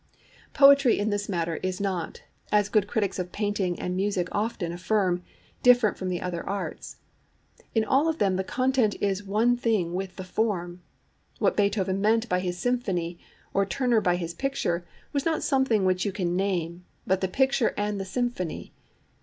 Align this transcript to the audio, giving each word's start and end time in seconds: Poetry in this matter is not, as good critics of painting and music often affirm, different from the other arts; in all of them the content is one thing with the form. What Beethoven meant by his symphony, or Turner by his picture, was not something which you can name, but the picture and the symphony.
Poetry 0.55 0.97
in 0.97 1.11
this 1.11 1.29
matter 1.29 1.57
is 1.57 1.79
not, 1.79 2.23
as 2.51 2.69
good 2.69 2.87
critics 2.87 3.19
of 3.19 3.31
painting 3.31 3.79
and 3.79 3.95
music 3.95 4.29
often 4.31 4.71
affirm, 4.71 5.21
different 5.61 5.95
from 5.95 6.09
the 6.09 6.21
other 6.21 6.43
arts; 6.49 6.95
in 7.75 7.85
all 7.85 8.07
of 8.07 8.17
them 8.17 8.35
the 8.35 8.43
content 8.43 8.95
is 8.99 9.23
one 9.23 9.55
thing 9.55 9.93
with 9.93 10.15
the 10.15 10.23
form. 10.23 10.81
What 11.37 11.55
Beethoven 11.55 12.01
meant 12.01 12.27
by 12.27 12.39
his 12.39 12.57
symphony, 12.57 13.19
or 13.53 13.63
Turner 13.63 14.01
by 14.01 14.15
his 14.15 14.33
picture, 14.33 14.83
was 15.13 15.23
not 15.23 15.43
something 15.43 15.85
which 15.85 16.03
you 16.03 16.11
can 16.11 16.35
name, 16.35 16.83
but 17.05 17.21
the 17.21 17.27
picture 17.27 17.75
and 17.77 17.99
the 17.99 18.05
symphony. 18.05 18.73